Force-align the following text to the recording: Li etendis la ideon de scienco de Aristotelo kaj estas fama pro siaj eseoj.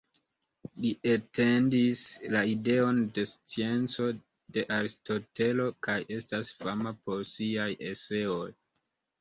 Li 0.83 0.91
etendis 1.09 2.01
la 2.35 2.41
ideon 2.53 3.03
de 3.17 3.25
scienco 3.33 4.07
de 4.57 4.65
Aristotelo 4.79 5.69
kaj 5.89 5.99
estas 6.19 6.53
fama 6.65 6.97
pro 7.05 7.21
siaj 7.35 7.69
eseoj. 7.93 8.45